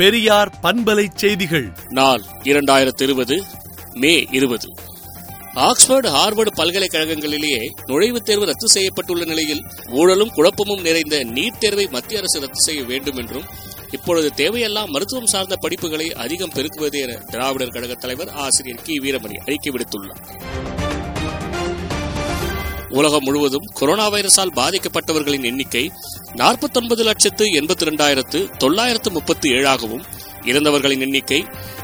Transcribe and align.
பெரியார் 0.00 0.58
பண்பலை 0.62 1.06
செய்திகள். 1.14 1.76
நாள் 1.88 2.22
இரண்டாயிரத்தி 2.42 3.02
இருபது 3.02 3.44
மே 3.92 4.26
இருபது. 4.30 4.68
ஆக்ஸ்போர்டு 5.54 6.10
ஹார்வர்டு 6.10 6.46
பல்கலைக்கழகங்களிலேயே 6.46 7.70
நுழைவுத் 7.86 8.24
தேர்வு 8.24 8.44
ரத்து 8.44 8.66
செய்யப்பட்டுள்ள 8.74 9.26
நிலையில் 9.26 9.62
ஊழலும் 9.90 10.30
குழப்பமும் 10.30 10.80
நிறைந்த 10.80 11.16
நீட் 11.16 11.58
தேர்வை 11.58 11.86
மத்திய 11.86 12.18
அரசு 12.18 12.40
ரத்து 12.40 12.60
செய்ய 12.60 12.82
வேண்டும் 12.82 13.16
என்றும் 13.16 13.44
இப்பொழுது 13.90 14.32
தேவையெல்லாம் 14.36 14.86
மருத்துவம் 14.86 15.26
சார்ந்த 15.26 15.56
படிப்புகளை 15.60 16.10
அதிகம் 16.10 16.52
பெருக்குவது 16.54 17.00
என 17.00 17.12
திராவிடர் 17.12 17.68
கழக 17.68 17.94
தலைவர் 17.94 18.28
ஆசிரியர் 18.28 18.82
கி. 18.82 18.98
வீரமணி 18.98 19.34
அறிக்கை 19.34 19.72
விடுத்துள்ளார். 19.72 20.49
உலகம் 22.90 23.24
முழுவதும் 23.24 23.66
கொரோனா 23.74 24.06
வைரஸால் 24.08 24.56
பாதிக்கப்பட்டவர்களின் 24.56 25.44
எண்ணிக்கை 25.44 25.92
நாற்பத்தொன்பது 26.34 27.02
லட்சத்து 27.02 27.44
எண்பத்தி 27.58 27.84
இரண்டாயிரத்து 27.86 28.38
தொள்ளாயிரத்து 28.58 29.10
முப்பத்தி 29.10 29.48
ஏழாகவும் 29.48 30.02
இறந்தவர்களின் 30.44 31.00
எண்ணிக்கை 31.00 31.38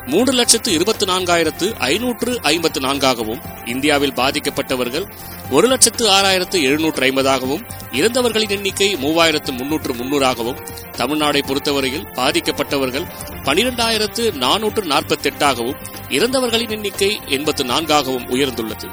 மூன்று 0.07 0.33
லட்சத்து 0.33 0.73
இருபத்தி 0.73 1.07
நான்காயிரத்து 1.07 1.67
ஐநூற்று 1.87 2.33
ஐம்பத்து 2.43 2.81
நான்காகவும் 2.81 3.41
இந்தியாவில் 3.67 4.15
பாதிக்கப்பட்டவர்கள் 4.15 5.07
ஒரு 5.51 5.69
லட்சத்து 5.69 6.05
ஆறாயிரத்து 6.09 6.59
எழுநூற்று 6.63 7.03
ஐம்பதாகவும் 7.03 7.65
இறந்தவர்களின் 7.93 8.51
எண்ணிக்கை 8.51 8.89
மூவாயிரத்து 8.97 9.53
முன்னூற்று 9.53 9.95
முன்னூறாகவும் 9.95 10.61
தமிழ்நாடை 10.97 11.43
பொறுத்தவரையில் 11.47 12.09
பாதிக்கப்பட்டவர்கள் 12.15 13.07
பனிரெண்டாயிரத்து 13.45 14.25
நானூற்று 14.45 14.85
நாற்பத்தி 14.95 15.31
எட்டாகவும் 15.33 15.79
இறந்தவர்களின் 16.09 16.71
எண்ணிக்கை 16.71 17.11
எண்பத்து 17.29 17.65
நான்காகவும் 17.65 18.29
உயர்ந்துள்ளது. 18.29 18.89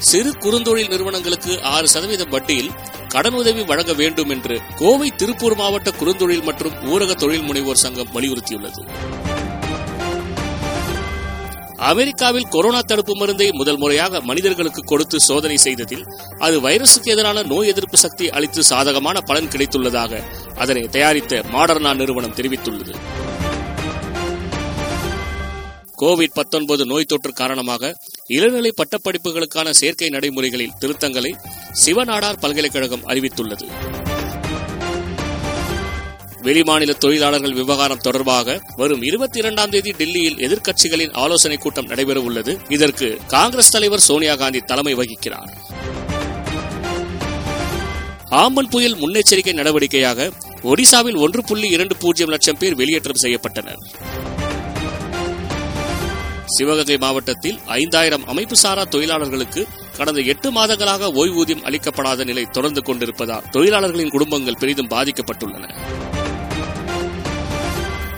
சிறு 0.00 0.32
குறுந்தொழில் 0.34 0.88
நிறுவனங்களுக்கு 0.88 1.62
ஆறு 1.62 1.88
சதவீதம் 1.88 2.30
வட்டியில் 2.30 2.70
கடனுதவி 3.14 3.64
வழங்க 3.66 3.92
வேண்டும் 3.92 4.30
என்று 4.30 4.60
கோவை 4.78 5.08
திருப்பூர் 5.16 5.56
மாவட்ட 5.56 5.90
குறுந்தொழில் 5.90 6.42
மற்றும் 6.42 6.74
ஊரக 6.82 7.14
தொழில் 7.14 7.42
முனைவோர் 7.42 7.74
சங்கம் 7.74 8.08
வலியுறுத்தியுள்ளது. 8.14 8.82
அமெரிக்காவில் 11.76 12.48
கொரோனா 12.48 12.80
தடுப்பு 12.80 13.16
மருந்தை 13.16 13.50
முதல் 13.52 13.76
முறையாக 13.76 14.20
மனிதர்களுக்கு 14.20 14.82
கொடுத்து 14.84 15.20
சோதனை 15.20 15.56
செய்ததில் 15.56 16.06
அது 16.38 16.60
வைரசுக்கு 16.60 17.04
எதிரான 17.04 17.42
நோய் 17.42 17.68
எதிர்ப்பு 17.68 17.96
சக்தி 17.96 18.30
அளித்து 18.30 18.62
சாதகமான 18.62 19.20
பலன் 19.20 19.48
கிடைத்துள்ளதாக 19.48 20.22
அதனை 20.54 20.82
தயாரித்த 20.82 21.42
மாடர்னா 21.52 21.94
நிறுவனம் 21.94 22.34
தெரிவித்துள்ளது. 22.34 22.94
கோவிட் 26.00 26.32
19 26.34 26.84
நோய் 26.84 27.04
தொற்று 27.04 27.32
காரணமாக 27.32 27.96
இளநிலை 28.26 28.74
பட்டப்படிப்புகளுக்கான 28.76 29.70
சேர்க்கை 29.70 30.08
நடைமுறைகளில் 30.08 30.72
திருத்தங்களை 30.80 31.32
சிவநாடார் 31.84 32.38
பல்கலைக்கழகம் 32.40 33.06
அறிவித்துள்ளது. 33.06 33.68
வெளிமாநில 36.42 36.94
தொழிலாளர்கள் 36.94 37.52
விவகாரம் 37.52 37.98
தொடர்பாக 37.98 38.60
வரும் 38.76 39.02
இருபத்தி 39.02 39.38
இரண்டாம் 39.38 39.70
தேதி 39.70 39.90
டெல்லியில் 39.90 40.36
எதிர்க்கட்சிகளின் 40.36 41.12
ஆலோசனைக் 41.12 41.60
கூட்டம் 41.60 41.86
நடைபெறவுள்ளது. 41.86 42.72
இதற்கு 42.72 43.18
காங்கிரஸ் 43.26 43.70
தலைவர் 43.70 44.00
சோனியா 44.00 44.34
காந்தி 44.34 44.60
தலைமை 44.60 44.94
வகிக்கிறார். 44.94 45.56
ஆம்பன் 48.30 48.70
புயல் 48.70 48.96
முன்னெச்சரிக்கை 48.96 49.52
நடவடிக்கையாக 49.52 50.32
ஒடிசாவில் 50.62 51.16
ஒன்று 51.16 51.44
புள்ளி 51.44 51.68
இரண்டு 51.68 51.96
பூஜ்ஜியம் 51.96 52.30
லட்சம் 52.30 52.56
பேர் 52.58 52.76
வெளியேற்றம் 52.76 53.22
செய்யப்பட்டனர். 53.22 53.78
சிவகங்கை 56.46 56.98
மாவட்டத்தில் 56.98 57.58
ஐந்தாயிரம் 57.66 58.26
அமைப்பு 58.26 58.56
சாரா 58.56 58.84
தொழிலாளர்களுக்கு 58.84 59.66
கடந்த 59.96 60.20
எட்டு 60.20 60.50
மாதங்களாக 60.50 61.10
ஓய்வூதியம் 61.12 61.64
அளிக்கப்படாத 61.64 62.24
நிலை 62.24 62.44
தொடர்ந்து 62.44 62.82
கொண்டிருப்பதால் 62.82 63.42
தொழிலாளர்களின் 63.50 64.08
குடும்பங்கள் 64.08 64.56
பெரிதும் 64.58 64.88
பாதிக்கப்பட்டுள்ளன. 64.88 65.74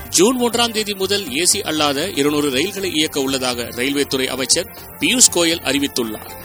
ஜூன் 0.09 0.41
ஒன்றாம் 0.41 0.71
தேதி 0.71 0.93
முதல் 0.93 1.25
ஏசி 1.25 1.61
அல்லாத 1.61 2.09
இருநூறு 2.09 2.49
ரயில்களை 2.49 2.91
இயக்க 2.93 3.21
உள்ளதாக 3.21 3.67
ரயில்வே 3.71 4.03
துறை 4.03 4.27
அமைச்சர் 4.27 4.77
பியூஷ் 4.99 5.31
கோயல் 5.33 5.63
அறிவித்துள்ளார். 5.63 6.37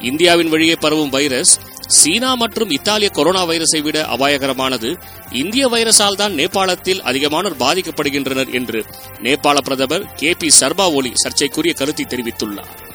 இந்தியாவின் 0.00 0.48
வழியே 0.48 0.74
பரவும் 0.74 1.08
வைரஸ் 1.08 1.58
சீனா 1.86 2.34
மற்றும் 2.34 2.70
இத்தாலிய 2.70 3.10
கொரோனா 3.10 3.46
வைரஸை 3.46 3.82
விட 3.82 4.04
அபாயகரமானது 4.04 5.00
இந்திய 5.30 5.68
வைரஸால் 5.68 6.14
தான் 6.14 6.32
நேபாளத்தில் 6.32 7.00
அதிகமானோர் 7.00 7.58
பாதிக்கப்படுகின்றனர் 7.58 8.54
என்று 8.54 8.84
நேபாள 9.22 9.60
பிரதமர் 9.60 10.14
கே 10.14 10.34
பி 10.34 10.50
சர்மா 10.50 10.90
ஒலி 10.90 11.10
சர்ச்சைக்குரிய 11.14 11.74
கருத்தை 11.74 12.04
தெரிவித்துள்ளார். 12.08 12.92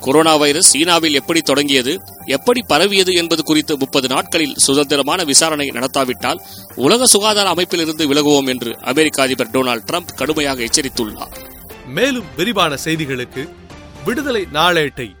கொரோனா 0.00 0.36
வைரஸ் 0.36 0.70
சீனாவில் 0.70 1.14
எப்படி 1.14 1.40
தொடங்கியது 1.40 2.00
எப்படி 2.26 2.62
பரவியது 2.66 3.12
என்பது 3.12 3.42
குறித்து 3.42 3.76
முப்பது 3.76 4.08
நாட்களில் 4.08 4.54
சுதந்திரமான 4.56 5.24
விசாரணை 5.24 5.68
நடத்தாவிட்டால் 5.68 6.40
உலக 6.74 7.06
சுகாதார 7.06 7.50
அமைப்பிலிருந்து 7.50 8.06
விலகுவோம் 8.06 8.48
என்று 8.48 8.78
அமெரிக்க 8.80 9.22
அதிபர் 9.22 9.50
டொனால்டு 9.50 9.84
டிரம்ப் 9.84 10.16
கடுமையாக 10.16 10.62
எச்சரித்துள்ளார். 10.62 11.34
மேலும் 11.86 12.24
விரிவான 12.36 12.74
செய்திகளுக்கு 12.84 13.48
விடுதலை 14.04 14.46
நாளேட்டை 14.52 15.20